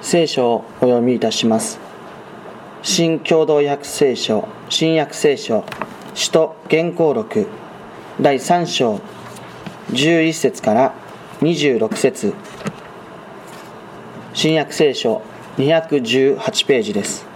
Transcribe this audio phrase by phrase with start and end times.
[0.00, 1.78] 聖書をお読みいたします。
[2.82, 5.64] 新共同訳聖書新約聖書
[6.14, 7.48] 使徒原稿録
[8.20, 9.00] 第3章
[9.90, 10.94] 11節から
[11.40, 12.34] 26節。
[14.34, 15.22] 新約聖書
[15.56, 17.27] 218ページです。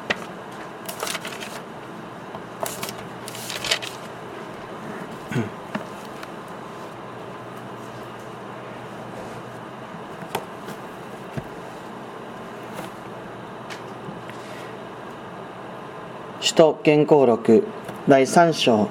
[16.83, 17.63] 使徒原稿録
[18.09, 18.89] 第3章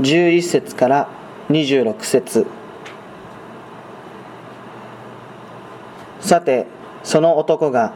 [0.00, 1.08] 11節から
[1.50, 2.46] 26節。
[6.20, 6.66] さて
[7.02, 7.92] その男が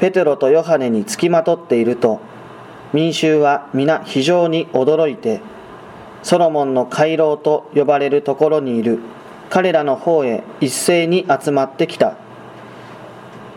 [0.00, 2.20] ペテロとヨハネにつきまとっていると
[2.92, 5.40] 民衆は皆非常に驚いて
[6.24, 8.98] ソロモンの回廊と呼ばれるところにいる
[9.48, 12.16] 彼らの方へ一斉に集まってきた。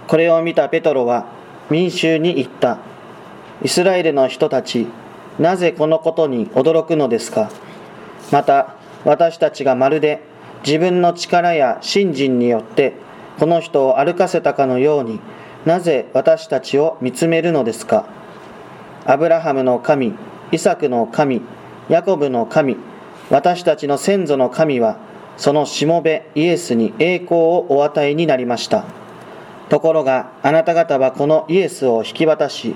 [0.08, 1.26] これを見たペトロは
[1.72, 2.89] 民衆に言った。
[3.62, 4.88] イスラエルの人たち、
[5.38, 7.52] なぜこのことに驚くのですか？
[8.32, 10.22] また、私たちがまるで
[10.66, 12.94] 自分の力や信心によって
[13.40, 15.20] この人を歩かせたかのように
[15.66, 18.08] なぜ私たちを見つめるのですか？
[19.06, 20.14] アブラハムの神、
[20.52, 21.42] イサクの神、
[21.90, 22.78] ヤコブの神、
[23.30, 25.00] 私たちの先祖の神は
[25.38, 28.86] そのしもべイエスに栄光をお与えになりました。
[29.70, 32.76] ところがあなた方はこのイエスを引き渡し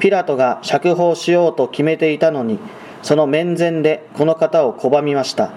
[0.00, 2.58] ピラトが釈放しようと決めていたのに
[3.02, 5.52] その面前でこの方を拒みました。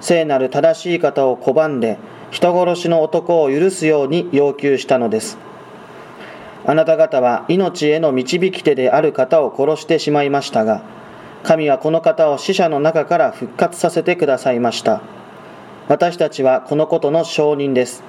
[0.00, 1.98] 聖なる正しい方を拒んで
[2.30, 5.38] 人殺しの男を許すように要求したのです。
[6.66, 10.82] あなた方は命への導き手である方を殺してしまいましたが
[11.42, 15.00] 神はこの方を死者の中から復活させてくださいました。
[15.88, 18.02] 私たちはこのことの証人です。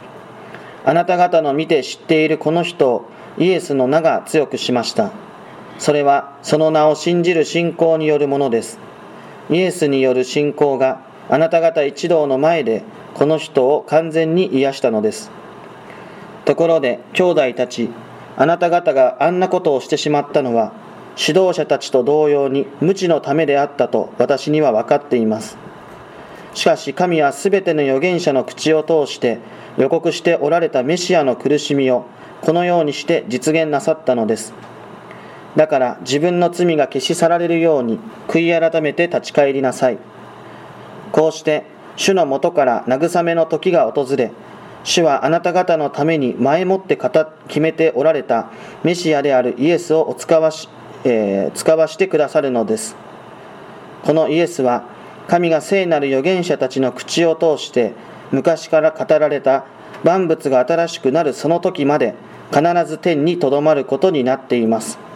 [0.86, 3.06] あなた方の見て知っているこの人を
[3.38, 5.29] イエスの名が強くしました。
[5.80, 8.80] それはその名を信じる信仰によるものです。
[9.50, 15.32] イエスによる信仰があなた方一同の前でこの人を完全に癒したのです。
[16.44, 17.90] ところで兄弟たち、
[18.36, 20.74] あなた方があんなことをしてしまったのは
[21.18, 25.58] 指導者たちと同様に無知のためであったと私には分かっています。
[26.54, 29.40] しかし神はすべての預言者の口を通して
[29.78, 32.06] 予告しておられたメシアの苦しみを
[32.42, 34.54] このようにして実現なさったのです。
[35.56, 39.98] だから自分の罪が消し去られるように悔い改めて立ち返りなさい。
[41.12, 41.66] こうして
[41.96, 44.32] 主のもとから慰めの時が訪れ、
[44.84, 48.50] 主はあなた方のために前もって決めておられた
[48.84, 50.70] メシアであるイエスをお使わし、
[51.04, 52.96] えー、使わしてくださるのです。
[54.04, 54.84] このイエスは
[55.28, 57.94] 神が聖なる預言者たちの口を通して
[58.32, 59.66] 昔から語られた
[60.04, 62.16] 万物が新しくなるその時まで
[62.52, 65.09] 必ず天にとどまることになっています。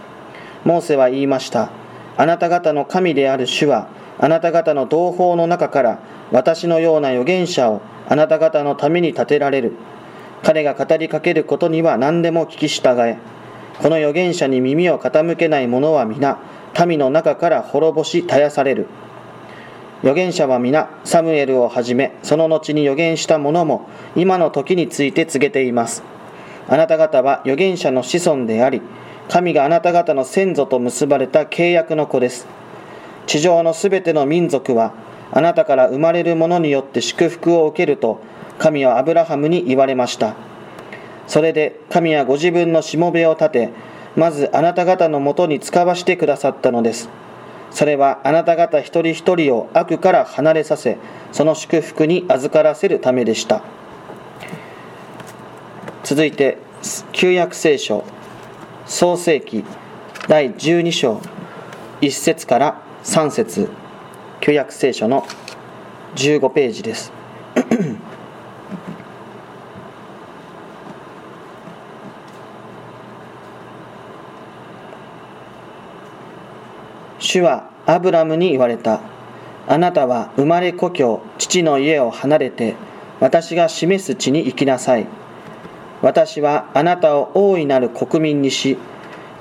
[0.65, 1.71] モーセは言いました。
[2.15, 3.87] あなた方の神である主は、
[4.19, 5.99] あなた方の同胞の中から
[6.31, 9.73] 私のような預言者をあなた方のために立てられる。
[10.43, 13.17] 彼が語りかけることには何でも聞き従え。
[13.79, 16.39] この預言者に耳を傾けない者は皆、
[16.85, 18.87] 民の中から滅ぼし絶やされる。
[20.01, 26.03] 預言者は皆、サムエルをはじめ、その後に預言した者も、今の時について告げています。
[26.67, 28.81] あなた方は預言者の子孫であり、
[29.29, 32.45] 神があなた方の先祖と結ばれた契約の子です。
[33.25, 34.93] 地上のすべての民族は、
[35.31, 38.19] あなたから生まれる者によって祝福を受けると、
[38.59, 40.35] 神はアブラハムに言われました。
[41.25, 43.69] それで神はご自分のしもべを立て、
[44.15, 47.09] まずあなた方のもとに使わしてくださったのです。
[47.71, 50.97] それはあなた方一人一人を悪から離れさせ、
[51.31, 53.63] その祝福に預からせるためでした。
[56.03, 56.57] 続いて、
[57.13, 58.03] 旧約聖書
[58.85, 59.63] 創世記
[60.27, 61.21] 第12章
[62.01, 63.69] 1節から3節
[64.41, 65.25] 旧約聖書の
[66.15, 67.11] 15ページです
[77.19, 79.01] 主はアブラムに言われた。
[79.65, 82.75] あなたは生まれ故郷、父の家を離れて、
[83.19, 85.07] 私が示す地に行きなさい。
[86.03, 88.77] 私はあなたを大いなる国民にし、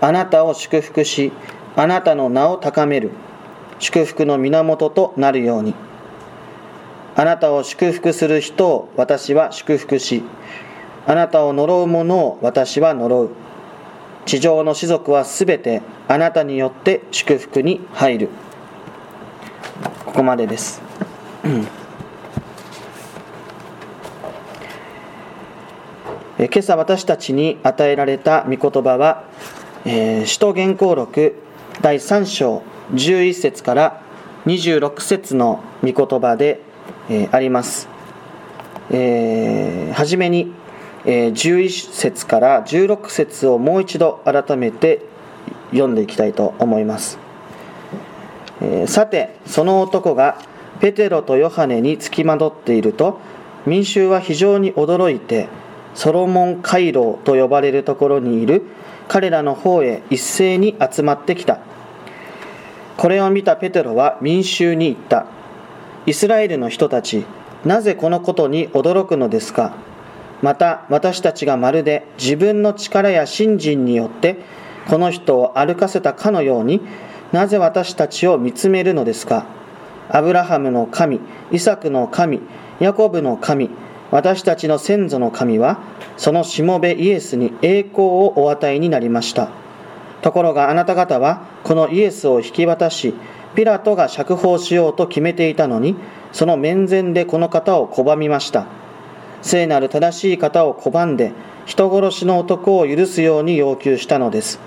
[0.01, 1.33] あなたを祝福し、
[1.75, 3.11] あなたの名を高める、
[3.81, 5.75] 祝福の源となるように。
[7.17, 10.23] あなたを祝福する人を私は祝福し、
[11.05, 13.31] あなたを呪う者を私は呪う。
[14.25, 18.29] 地上の士族はすべてあなたによって祝福に入る。
[20.07, 20.81] ここまでです。
[26.49, 29.25] 今朝私たちに与えられた御言葉は、
[29.85, 31.35] えー、使徒言行録
[31.81, 32.63] 第3章
[32.93, 34.03] 11節から
[34.47, 36.61] 26節の御言葉で、
[37.09, 37.89] えー、あります。
[38.91, 40.53] えー、はじめに、
[41.05, 45.01] え、11節から16節をもう一度改めて
[45.71, 47.19] 読んでいきたいと思います。
[48.61, 50.39] え、さて、その男が
[50.81, 53.21] ペテロとヨハネにつきまとっていると、
[53.65, 55.49] 民衆は非常に驚いて、
[55.95, 58.63] ソロモン回廊と呼ばれるところにいる
[59.09, 61.61] 彼らの方へ一斉に集まってきた。
[62.97, 65.27] これを見たペテロは民衆に言った。
[66.07, 67.25] イスラエルの人たち、
[67.65, 69.75] なぜこのことに驚くのですか？
[70.41, 74.39] また私たちがまるで自分の力や信心によって
[74.89, 76.81] この人を歩かせたかのように
[77.31, 79.47] なぜ私たちを見つめるのですか？
[80.09, 81.21] アブラハムの神、
[81.53, 82.41] イサクの神、
[82.81, 83.71] ヤコブの神、
[84.13, 85.81] 私たちの先祖の神は
[86.17, 89.51] そのしもべイエスに栄光をお与えになりました。
[90.21, 93.15] ところがあなた方はこのイエスを引き渡し、
[93.57, 95.97] ピラトが釈放しようと決めていたのに、
[96.33, 98.67] その面前でこの方を拒みました
[99.43, 101.33] 聖なる正しい方を拒んで
[101.67, 104.59] 人殺しの男を許すように要求したのです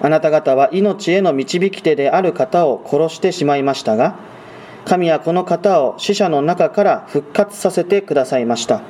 [0.00, 4.16] あなた方は命への導き手である方を殺してしまいましたが
[4.84, 8.82] 神はこの方を死者の中から復活させてくださいました。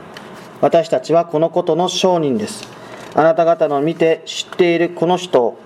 [0.60, 2.68] 私たちはこのことの証人です。
[3.14, 5.58] あなた方の見て知っているこの人を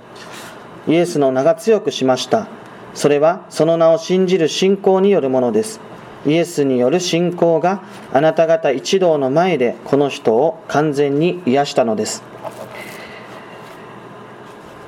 [0.86, 2.46] イエスの名が強くしました。
[2.94, 5.80] それはその名を信じる信仰によるものです。
[6.26, 7.82] イエスによる信仰が
[8.12, 12.22] あなた方一同の前でこの人を完全に癒したのです。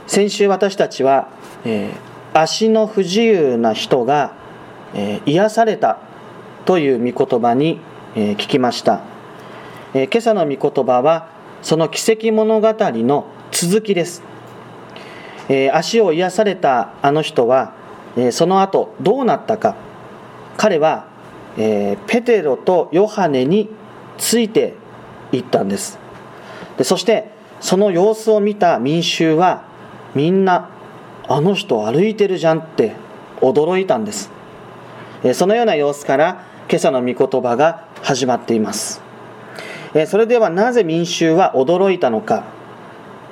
[0.06, 1.28] 先週私たちは、
[1.64, 4.39] えー、足の不自由な人が、
[4.94, 5.98] えー、癒された
[6.64, 7.81] という御言葉に、
[8.14, 9.00] えー、聞きました、
[9.94, 11.28] え今朝の御言葉は
[11.62, 14.22] その奇跡物語の続きです、
[15.48, 17.75] え足を癒されたあの人は、
[18.16, 19.76] えその後どうなったか。
[20.56, 21.10] 彼は
[21.58, 23.69] えー、ペテロとヨハネに
[24.19, 24.75] ついて
[25.32, 25.98] いったんです。
[26.76, 29.64] でそしてその様子を見た民衆は
[30.14, 30.70] みんな
[31.28, 32.94] あの人歩いてるじゃんって
[33.40, 34.31] 驚いたんです。
[35.34, 39.02] そのような様子から今朝の御言葉が始まっています。
[40.06, 42.44] それではなぜ民衆は驚いたのか。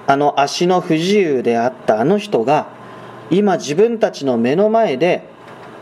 [0.07, 2.69] あの足の不自由であったあの人が
[3.31, 5.29] 今自分たちの目の前で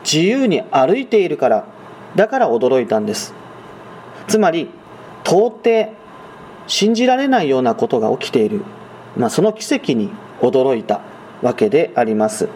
[0.03, 1.65] 自由に歩いているから
[2.17, 3.35] だから驚いたんです。
[4.27, 4.69] つまり
[5.25, 5.95] 到底
[6.67, 8.63] 信じられないようなことが起きている、
[9.17, 10.11] まあ、その奇跡に
[10.41, 11.01] 驚いた
[11.41, 12.49] わけであります。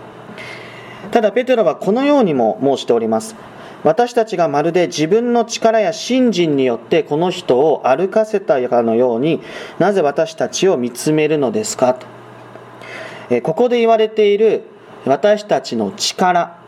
[1.11, 3.35] ただペテロはこのようにも申しております。
[3.83, 9.41] 私たちがまるで自分の力や信心によってこの人を歩かせたかのように
[9.79, 11.95] なぜ私たちを見つめるのですか？
[11.95, 14.65] とここで言われている
[15.07, 16.59] 私たちの力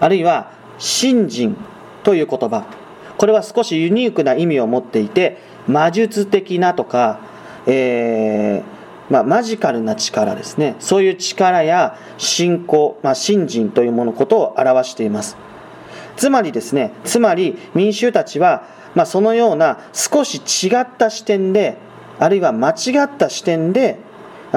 [0.00, 1.56] あるいは信心
[2.02, 2.66] という言葉
[3.16, 7.20] これは少しユニークな意味を持っていて魔術的なとか、
[7.66, 8.62] えー、
[9.10, 10.76] まあ、マジカルな力ですね。
[10.78, 15.36] そういう力や信仰、まあ、信心というものことを表しています。
[16.16, 18.64] つまりですねつまり民衆たちは、
[18.94, 21.78] まあ、そのような少し違った視点で
[22.18, 23.98] あるいは間違った視点で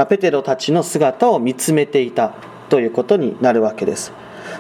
[0.10, 2.34] ペテロたちの姿を見つめていた
[2.70, 4.12] ということになるわけです。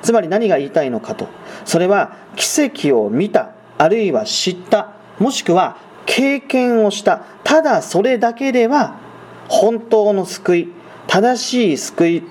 [0.01, 1.27] つまり何が言いたいのかと。
[1.65, 7.17] それは奇跡を見たあるいは知ったもしくは経験をした。
[7.43, 9.02] ただそれだけでは
[9.49, 10.73] 本当の救い
[11.07, 12.23] 正しい救い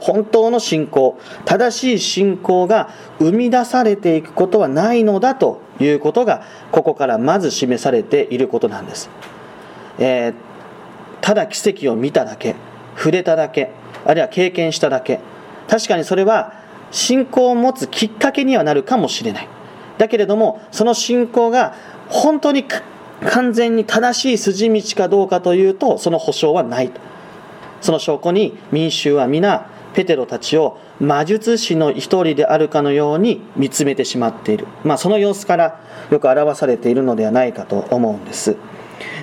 [0.00, 6.42] 本当の信仰正しい信仰が生み出されていくことはないのだということが
[6.72, 9.10] ここからまず示されていることなんです、
[9.98, 10.34] えー、
[11.20, 12.56] ただ奇跡を見ただけ
[12.96, 13.70] 触れただけ
[14.04, 15.20] あるいは経験しただけ
[15.68, 16.52] 確かにそれは
[16.90, 19.48] 信仰を持つきっかけにはなるかもしれない。
[19.98, 21.74] だけれどもその信仰が
[22.08, 22.64] 本当に
[23.24, 27.00] 完全に正しい筋道かどうかというとその保証はないと。
[27.80, 35.80] その証拠に民衆は皆ペテロたちを魔術師の一人であるかのように見つめてしまっている、まあ、その様子から
[36.10, 38.56] よく表されているのではないかと思うんです。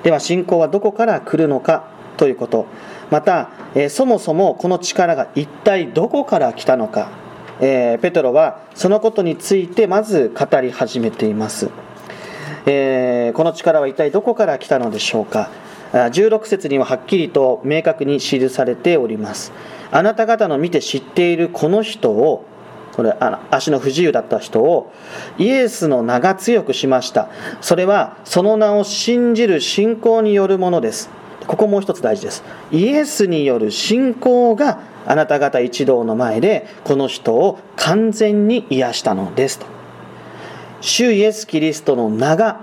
[0.03, 2.65] では信仰はどこから来るのかということ。
[3.09, 7.09] また、えそもそもこの力が一体どこから来たのか。
[7.59, 11.69] えー、ペテロはそのことについてまず語り始めています、
[12.65, 15.49] えー、この力は一体どこから来たのでしょうか
[15.93, 19.51] ？16節にははっきりと明確に記されております。
[19.91, 22.45] あなた方の見て知っているこの人を
[22.95, 24.91] これあの足の不自由だった人を
[25.37, 27.29] イエスの名が強くしました。
[27.61, 31.09] それはその名を信じる信仰によるものです。
[31.47, 32.43] ここもう一つ大事です。
[32.71, 39.72] イエスによる信仰があなた方一同の前でこの人を完全に癒したのですと。
[40.83, 42.59] 主イエス・キリストの名が、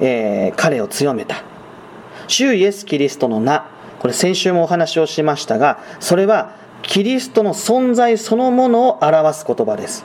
[0.00, 1.42] えー、彼を強めた。
[2.28, 3.66] 主イエス・キリストの名。
[4.00, 10.04] これ先週もお話をしましたがそれはキリストの存在そのものを表す言葉です。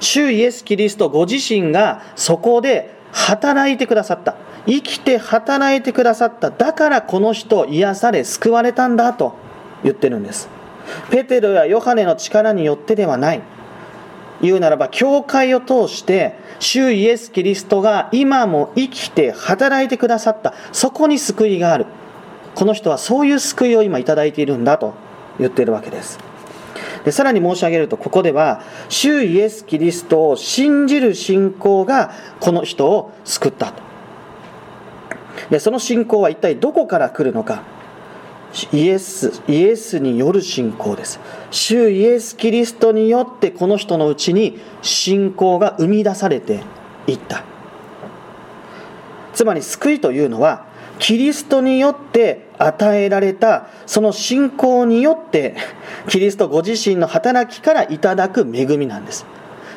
[0.00, 4.36] 主イエス・キリストご自身がそこで働いてくださった。
[4.66, 6.50] 生きて働いてくださった。
[6.50, 9.34] だからこの人癒され救われたんだと
[9.84, 10.48] 言ってるんです。
[11.10, 13.42] ペテロやヨハネの力によってではない。
[14.42, 20.54] 言うならば教会を通して主イエス・キリストが今も生きて働いてくださった。
[20.72, 21.86] そこに救いがある。
[22.54, 24.94] この人はそういう救いを今頂いているんだと
[25.38, 26.18] 言っているわけです。
[27.04, 33.82] でさらに申し上げるとここでは主イエス・キリストを信じる信仰がこの人を救ったと。
[35.50, 37.62] でその信仰は一体どこから来るのか。
[38.72, 41.20] イエスイエスによる信仰です。
[41.50, 46.62] 主イエス・キリストによってこの人のうちに信仰が生み出されて
[47.06, 47.44] いった。
[49.34, 50.64] つまり救いというのは
[50.98, 55.56] キリストによって与えられたその信仰によって
[56.08, 59.26] キリストご自身の働きからいただく恵みなんです。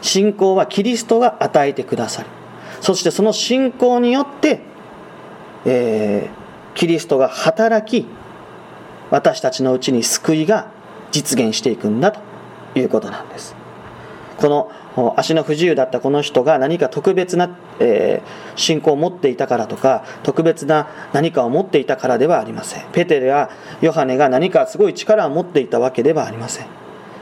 [0.01, 2.29] 信仰はキリストが与えてくださる。
[2.79, 4.61] そしてその信仰によって、
[5.65, 8.07] えー、キリストが働き
[9.12, 10.68] 私たちのうちに救いが
[11.12, 12.20] 実現していくんだと
[12.75, 13.56] いうことなんです。
[14.38, 14.72] この
[15.18, 18.22] 足の不自由だったこの人が何か特別な、え、
[18.56, 22.86] 信仰を持っていたからとか特別な何かを持っていたからではありません。
[22.92, 23.50] ペテルや
[23.82, 26.68] ヨハネが何かすごい力を持っていたわけではありません。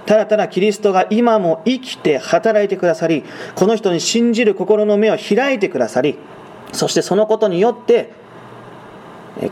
[0.05, 3.25] ただただキリストが今も生きて働いてくださり
[3.55, 6.17] この人に信じる心の目を開いてくださり
[6.71, 8.13] そしてそのことによって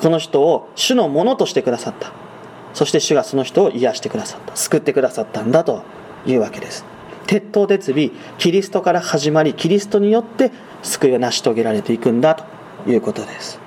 [0.01, 2.24] この人を主のものとしてくださった。
[2.75, 4.55] そして主がその人を癒してくださった。
[4.55, 5.81] 救ってくださったんだと
[6.27, 6.85] いうわけです。
[7.25, 10.51] 鉄頭鉄尾キリストから始まりキリストによって
[10.83, 12.43] 救いが成し遂げられていくんだと
[12.91, 13.59] いうことです。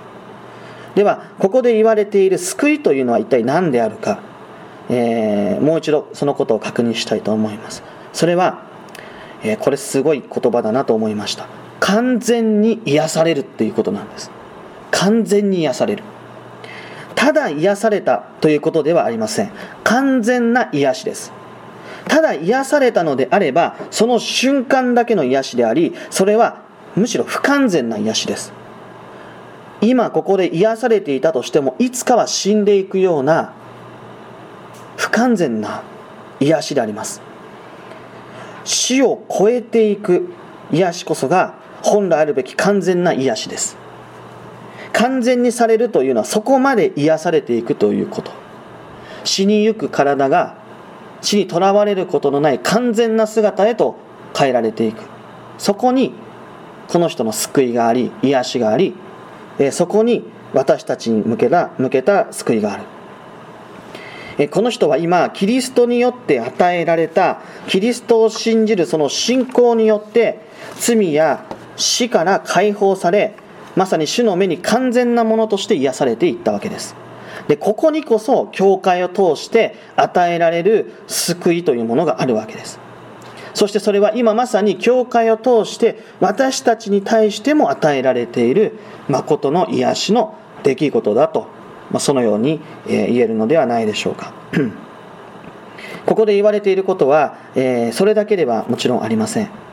[0.95, 4.21] ではここで言われている救いというのは一体何であるか、
[4.91, 7.83] えー、もう一度そのことを確認したいと思います。
[8.13, 8.63] それは、
[9.43, 11.47] えー、これすごい言葉だなと思いました。
[11.81, 14.31] 完全に癒されるっていうことなんです。
[14.91, 16.03] 完全に癒される。
[17.19, 19.51] ただ癒されたということではありません。
[19.83, 21.33] 完全な癒しです。
[22.07, 26.63] ただ癒されたのであればその瞬間だけの癒しでありそれは
[26.95, 28.53] むしろ不完全な癒しです。
[29.81, 33.53] 今ここで癒されていたとしてもいつかは死んでいくような
[34.97, 35.83] 不完全な
[36.39, 37.21] 癒しであります。
[38.63, 40.29] 死を超えていく
[40.71, 43.77] 癒しこそが本来あるべき完全な癒しです。
[44.99, 48.33] 完全にされるというのはそこまで癒されていくということ。
[49.23, 50.57] 死にゆく体が
[51.21, 53.97] 死にとらわれることのない完全な姿へと
[54.37, 55.03] 変えられていく。
[55.57, 56.15] そこに
[56.89, 58.97] この人の救いがあり癒しがあり
[59.71, 62.79] そこに私たちに向けた向けた救いがあ
[64.39, 64.49] る。
[64.49, 70.41] この人は今キリストによって与えられたキリストを信じるその信仰によって
[70.77, 71.45] 罪や
[71.77, 73.37] 死から解放され
[73.77, 76.97] まさに主の目に完全なものとして癒されていったわけです。
[77.47, 82.81] でここにこそ教会を通して与えられる救いというものがあるわけです。
[83.55, 91.49] そしてそれは今まさに教会を通して私たちに対しても与えられている誠の癒しの出来事だと、
[91.91, 94.33] ま、そのように言えるのではないでしょうか。
[96.07, 99.68] ここで言われていることは、えそれだけではもちろんありません。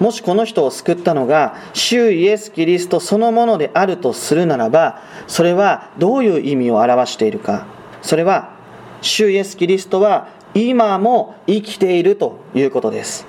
[0.00, 7.66] もしこの人を救ったのが主イエス・キリストそのものであるとするならばそれはどういう意味を表しているか。
[8.02, 8.56] それは
[9.02, 13.26] 主イエス・キリストは今も生きているということです。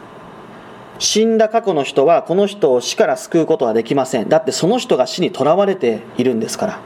[1.00, 4.30] 死んだ過去の人はこの人を死から救うことはできません。
[4.30, 6.80] だってその人が死にとらわれているんですから。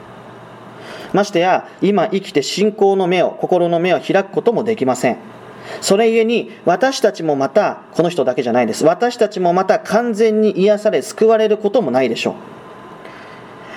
[1.13, 5.33] ましてや今生きて信仰の目を心の目を開くこともできません。
[5.82, 8.86] それゆえに私たちもまたこの人だけじゃないです。
[8.86, 12.36] 私たちもまた完全に癒され救われることもないでしょ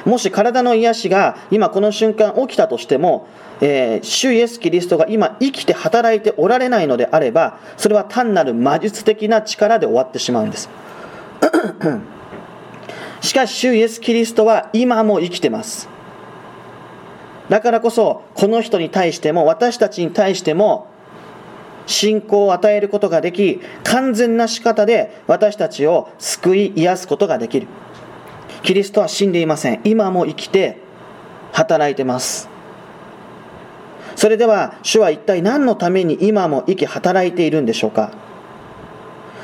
[0.05, 0.09] う。
[0.09, 3.27] もし体の癒しが今この瞬間起きたとしても、
[3.61, 10.71] えー、主イエス・キリストが今生きて働いておられないのであればそれは単なる魔術的な力で終わってしまうんです。
[13.21, 15.89] しかし主イエス・キリストは今も生きてます。
[17.49, 20.87] だからこそこの人に対しても私たちに対しても
[21.87, 27.67] 信仰を与えることができ完全な仕方で私たちを救い癒すことができる。
[28.63, 29.81] キリストは死んでいません。
[29.85, 30.79] 今も生きて
[31.53, 32.49] 働いてます。
[34.17, 38.11] それでは主は一体何のために今も生き働いているんでしょうか。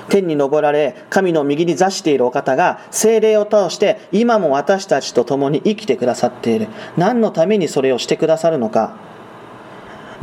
[0.08, 6.68] 天に昇られ神の右に座しているお方が精霊を通して今も私たちと共に生きてくださっている。
[6.96, 8.96] 何のためにそれをしてくださるのか。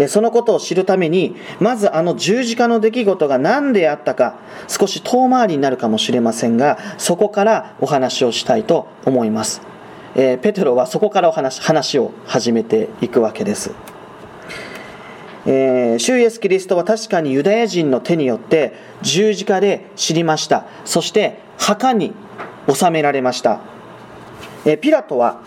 [0.07, 9.61] そのことを知るためにまずあの十字架の出来事が何であったか少し遠回りになるかもしれませんがそこからお話をしたいと思います、
[10.15, 13.71] えー、ペテロはそこからお話話を始めていくわけです。
[15.45, 20.65] えー、主イエス・キリストは確かにユダヤ人の手によって十字架で死にました。
[20.85, 22.13] そして墓に
[22.67, 23.61] 納められました、
[24.65, 25.41] えー、ピラトは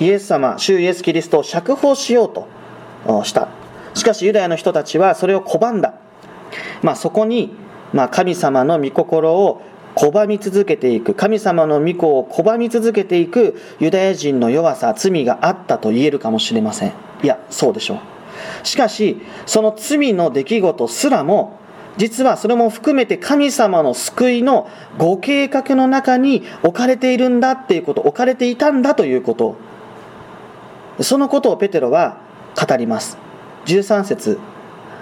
[0.00, 2.32] イエス様主イエス・キリストを釈放しよう
[3.08, 3.63] とした。
[3.94, 5.94] しかしユダヤの人たちはそれを拒んだ、
[6.82, 7.54] まあ、そこに、
[7.92, 9.62] まあ、神様の御心を
[9.94, 18.14] 拒み続けていく神様の御子を拒み続けていくユダヤ人の弱さ罪があったと言えるかもしれませんいやそうでしょう
[18.62, 21.58] しかし、その罪の出来事すらも、
[21.96, 29.56] 実はそれも含めて神様の救いのご計画の中に置かれているんだっていうこと、置かれていたんだということ。
[31.00, 32.18] そのことをペテロは
[32.56, 33.18] 語ります。
[33.66, 34.38] 13節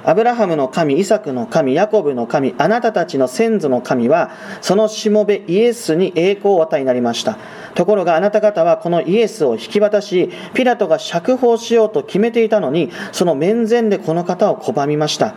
[0.05, 7.39] アブラハムの神、イサクの神、ヤコブの神、あなたたちの先祖の神は、そのしもべイエスに栄光を与えになりました。
[7.77, 15.35] ところがあなた方はこのイエスを引き渡し、ピラトが釈放しようと決めていたのに、その面前でこの方を拒みました。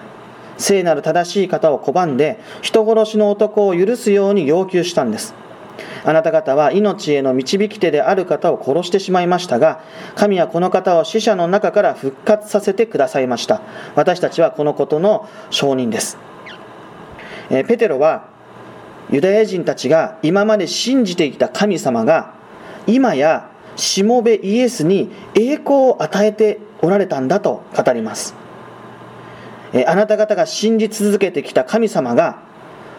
[0.57, 5.35] 聖なる正しい方を拒んで、人殺しの男を許すように要求したんです。
[6.03, 9.81] あなた方は命への導き手である方を殺してしまいましたが、
[10.15, 13.61] 神はこの方を死者の中から復活させてくださいました。
[13.95, 16.17] 私たちはこのことの証人です。
[17.49, 18.27] えペテロは
[19.09, 22.33] ユダヤ人たちが今まで信じてきた神様が
[22.87, 28.35] 今やしもべイエスに栄光を与えておられたんだと語ります
[29.87, 32.44] あなた方が信じ続けてきた神様が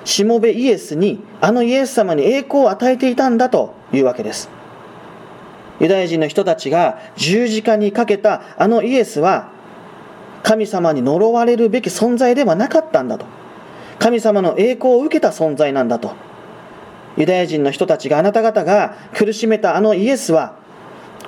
[0.06, 4.48] しもべイエスにあのイエス様に栄光を与えていたんだというわけです。
[5.80, 9.50] ユダヤ人の人たちが十字架にかけたあのイエスは
[10.44, 13.26] 神様に呪われるべき存在ではなかったんだと。
[13.98, 16.14] 神様の栄光を受けた存在なんだと。
[17.16, 20.54] ユダヤ人の人たちがあなた方が苦しめたあのイエスは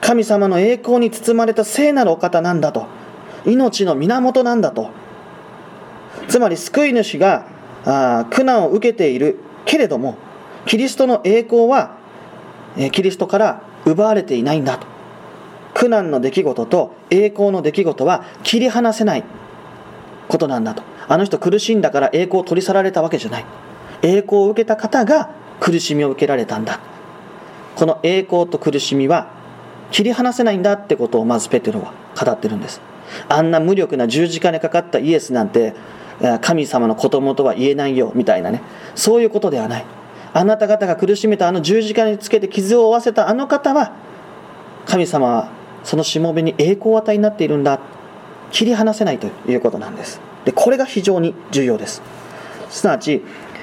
[0.00, 2.86] 神様の栄光に包まれた聖なるお方なんだと。
[3.44, 4.90] 命の源なんだと。
[6.28, 10.16] つまり救い主があ苦難を受けているけれども
[10.66, 11.96] キリストの栄光は
[12.92, 14.86] キリストから奪われていないんだと。
[15.74, 19.24] 苦難の出来事と栄光の出来事は切り離せない
[20.28, 20.82] ことなんだと。
[21.08, 23.44] あの人苦しんだから栄光を取り去られたわけじゃない。
[24.02, 26.80] 栄光を受けた方が苦しみを受けられたんだ。
[27.76, 29.30] この栄光と苦しみは
[29.90, 32.80] 切り離せないんだってことをまずペテロは語ってるんです。
[33.28, 35.74] あんな無力な十字架にかかったイエスなんて
[36.40, 38.62] 神様の子供とは言えないよみたいなね。
[38.94, 39.84] そういうことではない。
[40.32, 43.92] あなた方が苦しめたあの十字架につけて傷を負わせたあの方は
[44.86, 45.48] 神様は
[45.84, 47.80] そのしもべに栄光を与えになっているんだ。
[48.50, 50.20] 切り離せないということなんです。
[50.44, 52.02] でこれが非常に重要です。
[52.70, 53.22] すなわち、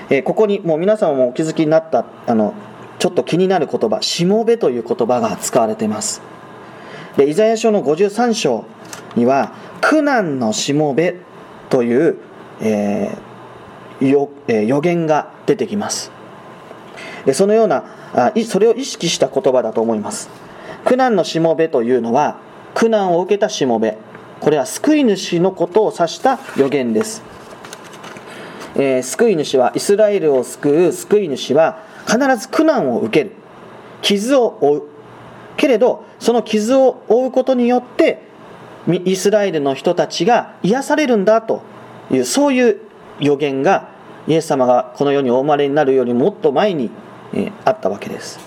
[0.10, 2.54] えここにもう皆様もお気づきになったあの
[3.00, 6.22] ちょっと気になる言葉しもべという言葉が使われています。
[7.18, 8.66] でイザヤ書の53章
[9.16, 11.16] には苦難のしもべ
[11.70, 12.18] という、
[12.62, 13.26] えー
[14.02, 16.12] よえー、予言が出てきます。
[17.26, 20.30] でそのようなあそれを意識した言葉だと思います。
[20.84, 22.38] 苦難のしもべというのは
[22.74, 23.98] 苦難を受けたしもべ。
[24.40, 27.24] これは救い主のことを指した予言です、
[28.76, 33.36] えー、救い主はイスラエルを救う救い主は必ず苦難を受ける。
[34.02, 34.82] 傷を負う。
[35.58, 38.22] けれどその傷を負うことによって
[39.06, 41.62] イスラエルの人たちが癒されるんだと
[42.12, 42.82] いうそういう
[43.20, 43.90] 予言が
[44.28, 46.90] イエス様がこの世にお生まれになるよりもっと前に、
[47.34, 48.40] えあったわけです。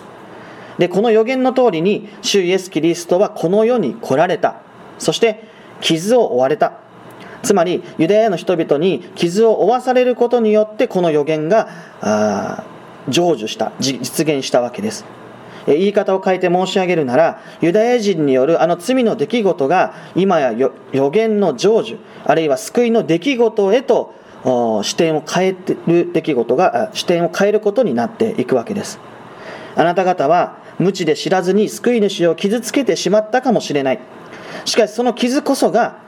[0.79, 4.57] でこの予言の通りに主イエス・キリストはこの世に来られた。
[4.99, 5.45] そして
[5.81, 6.73] 傷を負われた。
[7.43, 11.69] つまりユダヤの人々に傷を負わされることによってこの予言が
[13.11, 15.05] 成就した実現したわけです。
[15.75, 24.15] 言い方を変えて申し上げるならユダヤ人によるあの罪の出来事が今や予言の成就あるいは救いの出来事へと
[24.83, 28.99] 視点を変える出来事が視点を変えることになっていくわけです。
[29.77, 34.01] あなた方は無知で知らずに救い主を傷つけてしまったかもしれない。
[34.65, 35.99] しかしその傷こそが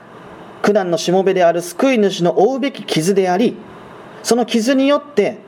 [0.61, 3.57] 苦難のしもべである救い主の負うべき傷であり
[4.23, 5.39] その傷によって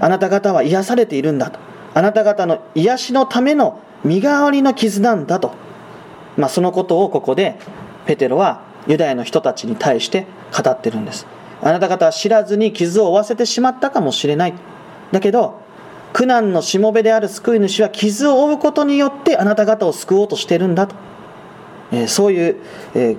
[0.00, 1.58] あなた方は癒されているんだと。
[1.94, 5.52] あなた方の癒しのための身代わりの傷なんだと、
[6.36, 7.56] まあ、そのことをここで
[8.06, 11.26] ペテロはユダヤの人たちに対して語ってるんです。
[11.62, 14.54] あなた方は知らずに傷を負わせてしまったかもしれない。
[15.12, 15.62] だけど
[16.12, 20.94] 苦難のしもべである救い主は傷を負うことによってあなた方を救おうとしてるんだと、
[21.90, 22.56] えそういう、
[22.94, 23.16] え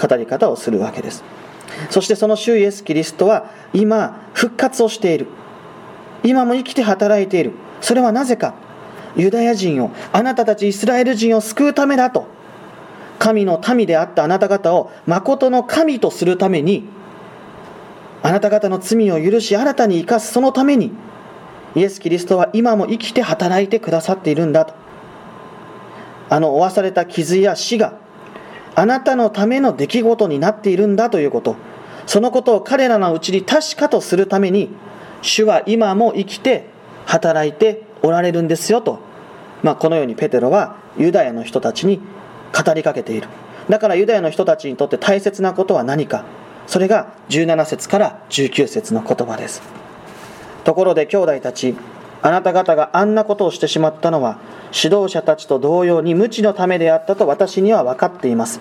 [0.00, 1.24] 語り方をするわけです。
[1.90, 5.26] そしてその主イエス・キリストは今復活をしている。
[6.22, 7.52] 今も生きて働いている。
[7.86, 8.56] それはなぜか
[9.14, 12.26] ユダヤ人をあなたたちイスラエル人を救うためだと。
[13.20, 16.88] 神の民であったあなた方を誠の神とするために
[18.24, 20.90] あなた方の罪を許し新たに生かすそのために
[21.76, 24.74] イエス・キリストは今も生きて働いてくださっているんだと。
[26.28, 28.00] あの負わされた傷や死が
[28.74, 31.54] あなたのための出来事になっているんだということ。
[32.06, 34.70] そのことを彼らのうちに確かとするために
[35.22, 36.74] 主は今も生きて
[37.06, 38.98] 働いておられるんですよと、
[39.62, 42.00] まあ、このようにペテロはユダヤの人たちに
[42.52, 43.28] 語りかけている。
[43.70, 46.24] だからユダヤの人たちにとって大切なことは何か。
[46.66, 49.62] それが17節から19節の言葉です。
[50.64, 51.76] ところで兄弟たち
[52.22, 54.38] あなた方があんなことをしてしまったのは
[54.74, 58.60] 指導者たちと同様に無知のためであったと私には分かっています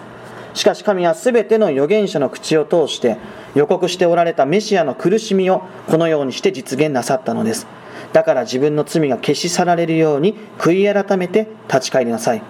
[0.55, 3.17] しかし神は全ての預言者の口を通して
[3.55, 7.67] 予告しておられたメシアの苦しみをこのようにして実現なさったのです。
[8.13, 12.41] だから自分の罪が消し去られるように悔い改めて立ち返りなさい。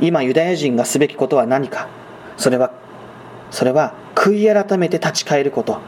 [0.00, 1.86] 今ユダヤ人がすべきことは何か。
[2.38, 2.72] それは
[3.50, 5.80] それは悔い改めて立ち返ること。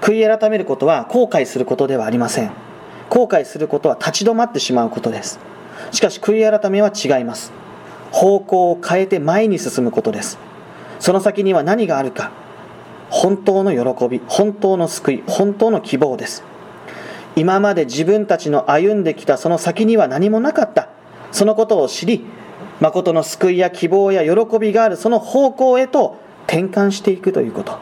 [0.00, 2.50] 悔い改めることは後悔することではありません。
[3.10, 5.38] 後悔することは立ち止まってしまうことです。
[5.92, 7.52] しかし悔い改めは違います。
[8.10, 10.47] 方向を変えて前に進むことです。
[10.98, 12.30] その先には何があるか。
[13.10, 16.44] 本当の喜び本当の救い本当の希望です。
[17.36, 20.88] 今まで自分たちの歩んできたその先には何もなかった。
[21.30, 22.24] そのことを知り
[22.80, 27.78] 誠の救いや希望や喜びがあるその方向へと転換していくということ。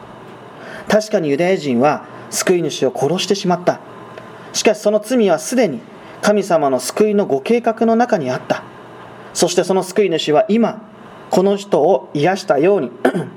[0.88, 3.81] 確かにユダヤ人は救い主を殺してしまった。
[4.52, 5.81] しかしその罪はすでに
[6.22, 8.62] 神様の救いのご計画の中にあった。
[9.35, 10.83] そしてその救い主は今
[11.30, 12.90] この人を癒したように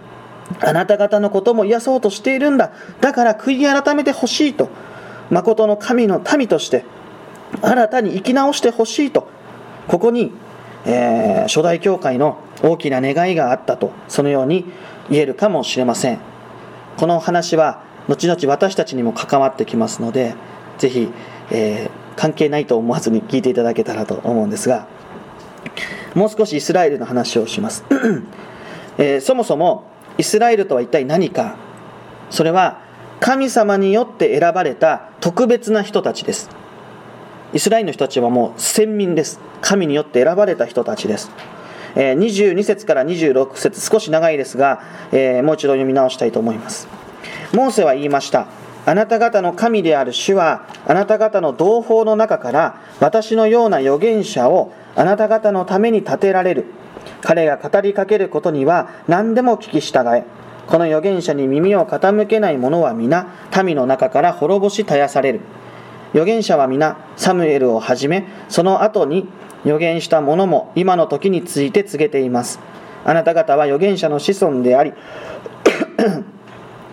[0.62, 2.72] あなた方のことも癒そうとしているんだ。
[3.02, 4.70] だから悔い改めてほしいと。
[5.30, 6.86] 誠の神の民として
[7.62, 9.28] 新たに生き直してほしいと。
[9.88, 10.32] ここに、
[10.86, 14.66] えー、初代教会の大きな願いがあったとそのように
[15.10, 16.20] 言えるかもしれません。
[16.98, 20.34] この話は後々私たちにも関わってきますので
[20.80, 21.10] ぜひ、
[21.52, 24.88] えー、関係ないと思わずに聞いていただけたらと思うんですが
[26.16, 27.84] もう少しイスラエルの話をします、
[28.98, 31.56] えー、そもそもイスラエルとは一体何か。
[32.30, 32.82] それは
[33.22, 36.50] 神様によって選ばれた特別な人たちです。
[37.54, 39.40] イスラエルの人たちはもう先民です。
[39.62, 41.32] 神によって選ばれた人たちです。
[41.96, 46.88] 22節から26節少し長いですが、えー、もう一度読み直したいと思います。
[47.54, 48.48] モーセは言いました。
[48.90, 56.66] あなた方の神である主はあなた方の同胞の中から私のような預言者をあなた方のために立てられる。
[57.22, 60.24] 彼が語りかけることには何でも聞き従え。
[60.66, 63.28] この預言者に耳を傾けない者は皆
[63.64, 65.42] 民の中から滅ぼし絶やされる。
[66.14, 69.30] 預言者は皆サムエルをはじめその後に
[69.66, 72.60] 預言した者も今の時について告げています。
[73.06, 74.94] あなた方は預言者の子孫であり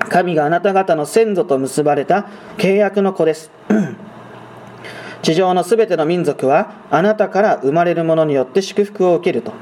[0.09, 2.27] 神があなた方の先祖と結ばれた
[2.59, 3.51] 契約の子です。
[5.23, 9.53] 地上のすべての民族はあなたから生まれる者によって祝福を受けると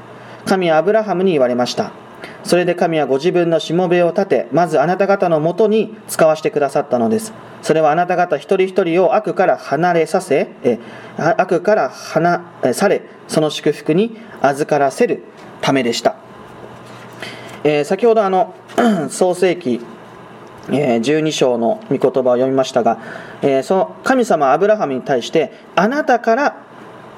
[0.45, 1.91] 神はアブラハムに言われました。
[2.43, 7.33] それで神はご自分のしもべを立てまずあなた方のもとに使わしてくださったのです。
[7.65, 10.77] それはあなた方一人一人を悪から離れさせえ
[11.17, 15.23] 悪から離されその祝福に預からせる
[15.61, 16.15] ためでした、
[17.63, 18.53] えー、先ほどあの
[19.09, 19.81] 創世記
[20.67, 22.99] 12章の御言葉を読みましたが、
[23.63, 26.65] その神様アブラハムに対してあなたから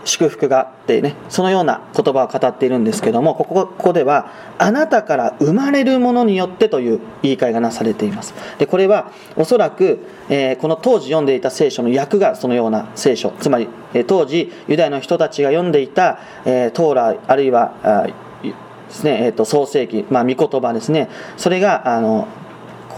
[0.07, 8.33] 祝福がってねそのような言葉を語っているんですけどもここここではあなたから生まれるものによってという言い換えがなされています。
[8.57, 13.31] でこれはおそらく、え、この当時読んでいた聖書の訳がそのような聖書。
[13.39, 18.07] つまり、え、当時ユダヤの人たちが読んでいた、えー、トーラあるいはあ
[18.87, 21.09] ですね、えーと、創世記、まあ、御言葉ですね。
[21.35, 22.27] それがあの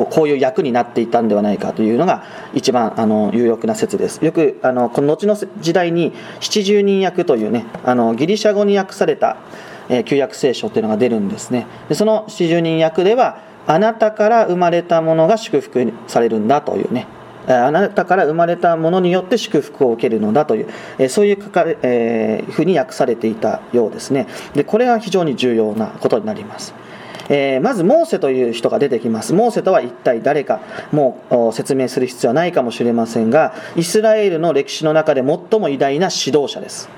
[0.05, 4.23] こういう役になっていたんではないかというのが一番あの有力な説です。
[4.23, 9.37] よくあのこの後の時代に七十人役というねあのギリシャ語に訳された、
[9.89, 11.67] えー、旧約聖書っていうのが出るんですね。
[11.89, 17.07] でその七十人役ではあなたから生まれたものが祝福されるんだというね。
[17.47, 20.65] あなたから生まれたものによって祝福を受けるのだとい
[20.99, 21.37] う、そういう、
[21.81, 24.27] え、ふうに訳されていたようですね。
[24.53, 26.73] でこれは非常に重要なことになります。
[27.29, 29.33] えー、まずモーセという人が出てきます。
[29.33, 30.59] モーセとは一体誰か。
[30.91, 36.89] もう説明する必要はないかもしれませんがイスラエルの歴史の中で最も偉大な指導者です。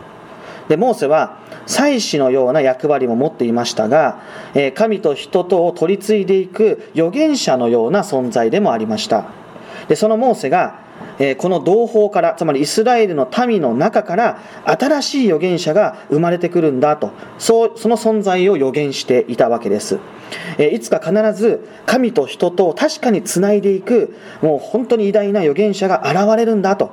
[0.70, 4.22] でモーセは祭司のような役割も持っていましたが
[4.54, 9.26] え神と人とを取り継いでいく預言者のような存在でもありました。
[9.88, 10.80] でそのモーセが
[11.38, 17.12] この同胞からつまりイスラエルの民の中から新しい預言者が生まれてくるんだと。
[17.38, 20.00] そうその存在を予言していたわけです。
[20.72, 26.92] いつか必ず神と人と確かにつないでいくもう本当に偉大な預言者が現れるんだと。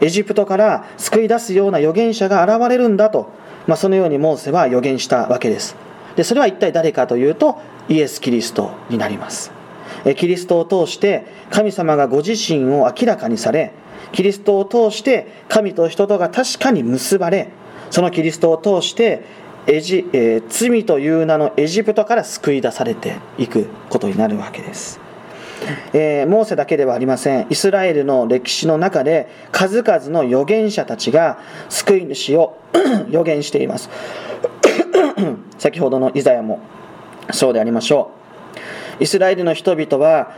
[0.00, 3.28] エジプトから救い出すような預言者が現れるんだと、
[3.66, 5.76] まあ、そのようにモーセは預言したわけです。
[6.16, 9.59] でそれは一体誰かというとイエス・キリストになります。
[10.16, 13.72] キリストを通して神様がご自身を明らかにされ
[14.12, 17.48] キリストを通して神と人とが確かに結ばれ
[17.90, 19.24] そのキリストを通して
[19.66, 25.00] エジ、えー、罪という名のエジプトから救い出されていくことになるわけです。
[25.92, 27.46] えー、モーセだけではありません。
[27.50, 32.56] イスラエルの歴史の中で数々の預言者たちが救い主を
[33.08, 33.90] 預言しています。
[35.58, 36.60] 先ほどのイザヤも
[37.32, 38.19] そうでありましょう。
[39.00, 40.32] イスラエルの人々は、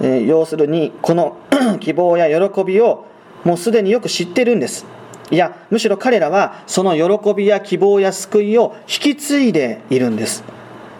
[0.00, 1.36] えー、要するにこの
[1.80, 3.06] 希望や喜びを
[3.44, 4.86] もうすでによく知ってるんです。
[5.30, 10.44] いやむしろ彼らはその喜びや希望や救いを引き継いでいるんです、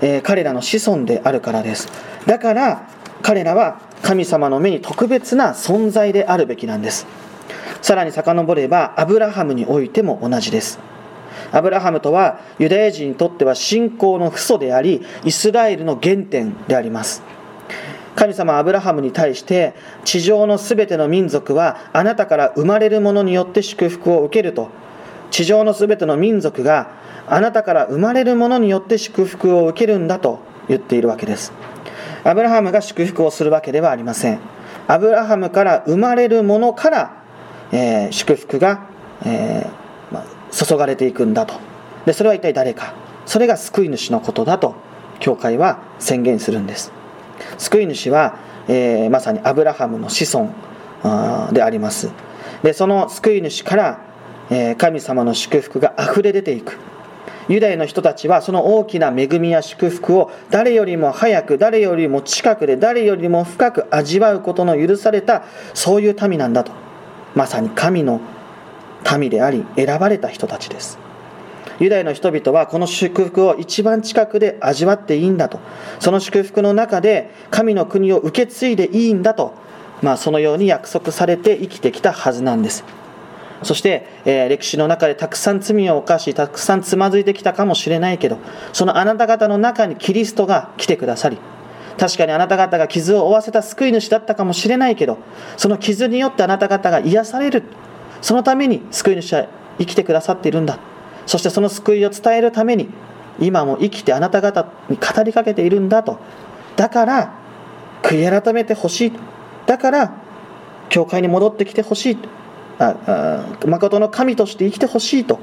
[0.00, 1.88] えー、彼らの子孫であるからです。
[2.26, 2.88] だから
[3.22, 7.06] 彼らは神様の目に特別な存在であるべきなんです。
[7.82, 10.78] さらに遡ればアブラハムにおいても同じです。
[11.54, 17.22] アブラハムとはユダヤ人にとっては信仰の父祖でありイスラエルの原点であります。
[18.16, 24.68] 神様アブラハムに対して地上のすべての民族はあなたから生まれるものによって祝福を受けると。
[25.30, 26.90] 地上のすべての民族が
[27.26, 31.52] あなたから生まれるものによって祝福を受けるんだと言っているわけです。
[32.24, 34.38] アブラハムが祝福をするわけではありません。
[34.86, 37.22] アブラハムから生まれるものから、
[37.72, 38.86] えー、祝福が、
[39.24, 39.83] えー、
[40.54, 41.54] 注がれていくんだと。
[42.06, 42.94] でそれは一体誰か。
[43.26, 44.74] それが救い主のことだと
[45.18, 46.92] 教会は宣言するんです。
[47.58, 48.38] 救い主は、
[48.68, 52.10] えー、まさにアブラハムの子孫であります。
[52.62, 54.00] でその救い主から、
[54.50, 56.78] え神様の祝福があふれ出ていく。
[57.48, 66.72] ユダヤの人たちはその大きな恵みや祝福を誰よりも早く誰よりも近くで誰よりも深く味わうことの許されたそういう民なんだと。
[67.34, 68.20] まさに神の
[69.18, 70.98] 民であり選ばれた人たちです。
[71.80, 75.58] ユダヤの人々はこの祝福を一番近くで味わっていいんだと。
[76.00, 79.54] その祝福の中で神の国を受け継いでいいんだと、
[80.02, 82.84] まあ、そのように約束されて生きてきたはずなんです。
[83.62, 88.38] そして、えー、歴史の中でたくさん罪を犯したくさんつまずいてきたかもしれないけど
[88.72, 91.38] そのあなた方の中にキリストが来てくださり
[91.98, 95.18] 確かにあなた方が傷を負わせた救い主だったかもしれないけど
[95.56, 97.62] その傷によってあなた方が癒される。
[98.20, 99.46] そのために救い主は
[99.78, 100.78] 生きてくださっているんだ。
[101.26, 102.88] そしてその救いを伝えるために
[103.40, 106.18] 今も生きてあなた方に語りかけているんだと。
[106.76, 107.34] だから
[108.02, 109.12] 悔い改めてほしい。
[109.66, 110.14] だから
[110.88, 112.18] 教会に戻ってきてほしい。
[113.66, 115.38] 誠の神として生きてほしいと、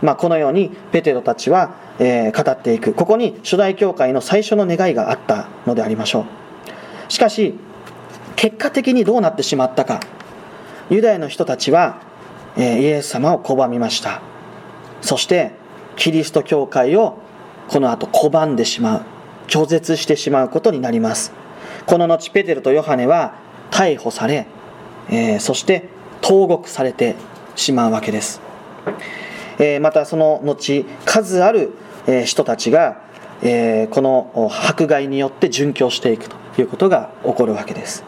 [0.00, 2.94] まあ、このようにペテロたちは、えー、語っていく。
[2.94, 7.12] ここに初代教会の最初の願いがあったのでありましょう。
[7.12, 7.58] しかし
[8.36, 10.00] 結果的にどうなってしまったか。
[10.90, 12.00] ユダヤの人たちは、
[12.58, 14.20] イエス様を拒みました。
[15.00, 15.52] そして
[15.96, 17.18] キリスト教会を
[17.68, 19.02] この後拒んでしまう。
[19.48, 21.32] 拒絶してしまうことになります。
[21.86, 23.34] この後ペテロとヨハネは
[23.70, 24.46] 逮捕され、
[25.10, 25.88] えー、そして
[26.20, 27.16] 投獄されて
[27.56, 28.40] しまうわけです、
[29.58, 31.72] えまたその後数ある
[32.24, 33.02] 人たちが、
[33.42, 38.04] えこの迫害によって殉教していくということが起こるわけです。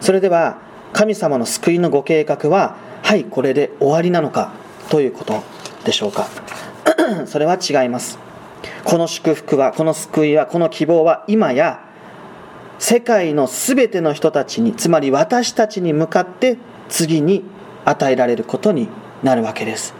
[0.00, 0.58] それでは
[0.92, 2.76] 神様の救いのご計画は
[3.12, 4.54] はいこれで終わりなのか
[4.88, 5.42] ということ
[5.84, 6.28] でしょうか
[7.28, 8.18] それは違います
[8.84, 11.80] この祝福はこの救いはこの希望は今や
[12.78, 16.56] 世界の全ての人たちにつまり私たちに向かって
[16.88, 17.44] 次に
[17.84, 18.88] 与えられることに
[19.22, 19.92] なるわけです。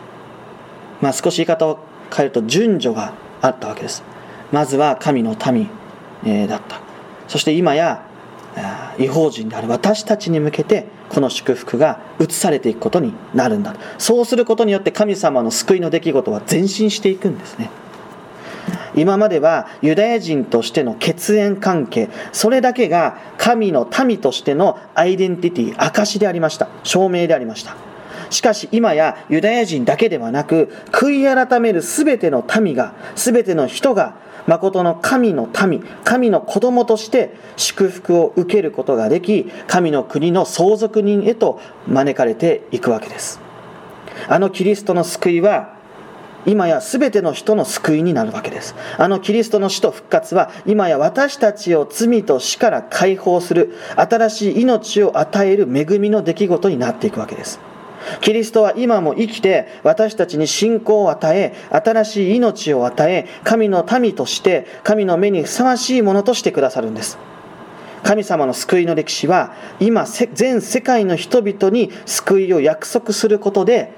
[1.02, 4.02] まあ、少し言い方を変えると順序があったわけです。
[4.52, 5.68] まずは神の民、
[6.24, 6.80] えだった。
[7.28, 8.06] そして今や
[8.98, 17.70] 違法人である私たちに向けてこの祝福が移されていくことになるんだそうすることによって神様の救いの出来事は前進していくんですね。
[18.94, 26.68] 今まではユダヤ人としての血縁関係それだけが神の民としてのアイデンティティ証でありました。
[26.84, 27.74] 証明でありました。
[28.30, 34.14] しかし今やユダヤ人だけではなく悔い改める全ての民が全ての人が
[34.46, 43.40] 誠の神の民神の子供として祝福を受けることができ神の国の相続人へと招かれていくわけです。
[44.28, 45.76] あのキリストの救いは
[46.44, 48.74] 今や全ての人の救いになるわけです。
[48.98, 57.60] あのキリストの死と復活は今や私たちを罪と死から解放する新しい命を与える恵みの出来事になっていくわけです。
[58.20, 67.18] キリストは今も生きて私たちに信仰を与え新しい命を与え神の民として神の目にふさわしいものとしてくださるんです。
[68.02, 73.92] 神様の救いの歴史は今全世界の人々に救いを約束することで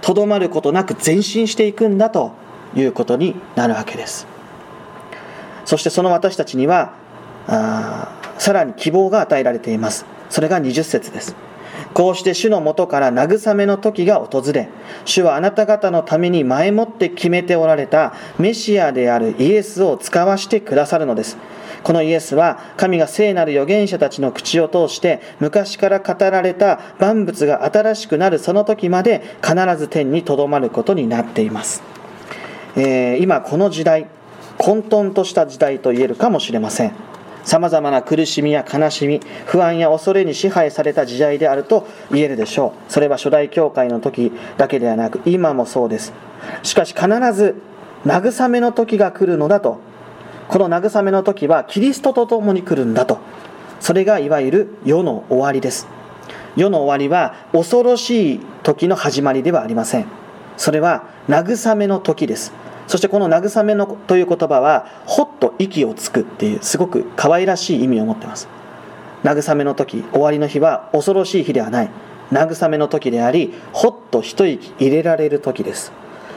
[0.00, 2.32] とどまることなく前進していくんだと
[2.76, 4.28] いうことになるわけです。
[5.64, 6.94] そしてその私たちには
[8.38, 10.06] さらに希望が与えられています。
[10.30, 11.34] それが20節です。
[11.96, 14.68] こうして主のもとから慰めの時が訪れ、
[15.06, 21.38] 主はあなた方のために前もって決めておられたメシアであるイエスを使わしてくださるのです。
[21.82, 31.82] このイエスは神が聖なる預言者たちの口を通して昔から語られた万物が新しくなるその時まで必ず天にとどまることになっています。
[32.76, 34.06] えー、今この時代
[34.58, 37.15] 混沌とした時代と言えるかもしれません。
[37.46, 42.92] さまざまな苦しみや悲しみ不安や恐れに支配された時代であると言えるでしょう。
[42.92, 46.12] それは初代教会の時だけではなく今もそうです。
[46.64, 47.54] しかし必ず
[48.04, 49.78] 慰めの時が来るのだと。
[50.48, 53.18] この慰めの時はキリストと共に来るんだと。
[53.78, 55.86] それがいわゆる世の終わりです。
[56.56, 60.06] 世の終わりは恐ろしい時の始まりではありません。
[60.56, 62.52] それは慰めの時です。
[62.86, 68.48] そしてこの慰めのという言葉はほっと息をつくっていうすごく可愛らしい意味を持ってます。
[69.24, 71.90] 慰めの時終わりの日は恐ろしい日ではない。
[72.32, 75.92] 慰めの時でありほっと一息入れられる時です。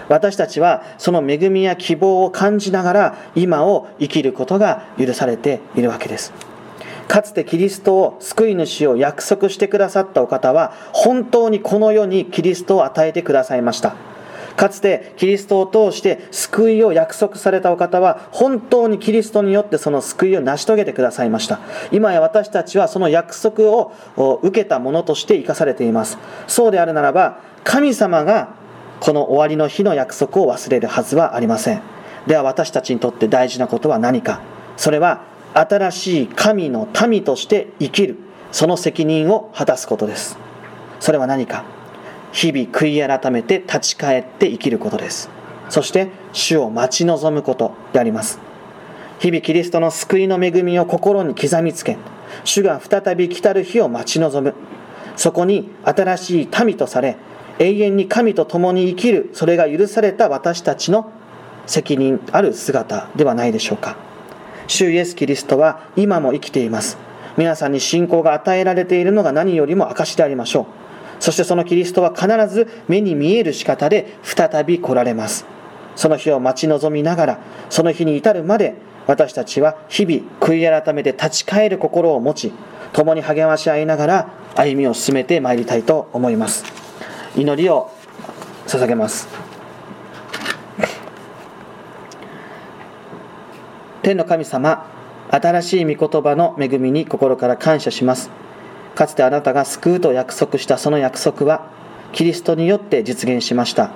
[0.08, 6.34] 私たちはその恵みや希望を感じながら今を生きることが許されているわけです。
[7.08, 13.96] かつてキリストを救い主を約束してくださったお方は本当にこの世にキリストを与えてくださいました。
[14.60, 21.62] かつてキリストを通して救いを約束されたお方は本当にキリストによってその救いを成し遂げてくださいました。
[21.94, 23.94] 今や私たちはその約束を
[24.44, 26.18] 受けたものとして生かされています。
[26.48, 28.50] そうであるならば神様が
[29.00, 31.82] この終わりの日の約束を忘れるはずはありません。
[32.28, 34.42] では私たちにとって大事なことは何か。
[34.76, 35.22] それは
[35.54, 38.18] 新しい神の民として生きる。
[38.52, 40.38] その責任を果たすことです。
[41.00, 41.79] それは何か。
[42.32, 45.30] 日々悔い改めて立ち返って生きることです。
[45.70, 48.40] そして主を待ち望むことであります。
[49.20, 51.98] 日々キリストの救いの恵みを心に刻みつけ
[52.46, 54.56] 主が再び来たる日を待ち望む。
[55.16, 57.18] そこに新しい民とされ
[57.60, 61.12] 永遠に神と共に生きるそれが許された私たちの
[61.66, 63.98] 責任ある姿ではないでしょうか。
[64.68, 66.98] 主イエス・キリストは今も生きています。
[67.38, 70.79] 皆さんに信仰が与えられているのが何よりも証でありましょう。
[71.20, 75.46] そしてそのキリストは必ず目に見える仕方で再び来られます。
[75.96, 82.54] その日を待ち望みながらその日に至るまで私たちは日々悔い改めて立ち返る心を持ち
[82.94, 86.64] 共に励まし合いながら歩みを進めてまいりたいと思います。
[87.36, 87.92] 祈りを
[88.66, 89.28] 捧げます。
[94.02, 94.90] 天の神様
[95.30, 98.32] 新しい御言葉の恵みに心から感謝します。
[98.96, 101.68] かつてあなたが救うと約束したその約束は
[102.12, 103.92] キリストによって実現しました。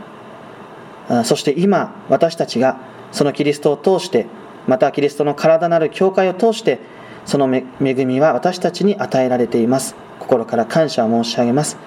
[1.26, 2.80] そして今私たちが
[3.12, 4.28] そのキリストを通して
[4.68, 6.80] またキリストの体なる教会を通して
[7.26, 7.64] その恵
[8.06, 9.96] みは私たちに与えられています。
[10.20, 11.78] 心から感謝を申し上げます。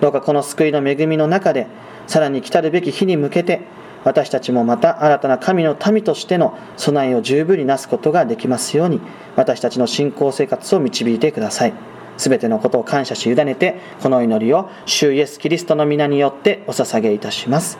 [0.00, 1.66] どうかこの救いの恵みの中で
[2.06, 3.60] さらに来たるべき日に向けて
[4.04, 9.00] 私たちもまた新たな神の民としての備えを十分になすことができますように
[9.36, 11.72] 私たちの信仰生活を導いてください。
[12.16, 17.78] すべてのことを感謝し委ねて、この祈りを主イエス・キリストの皆によってお捧げいたします。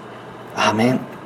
[0.56, 1.21] アーメン。